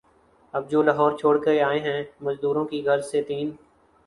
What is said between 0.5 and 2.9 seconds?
اب جو لاہور چھوڑ کے آئے ہیں، مزدوری کی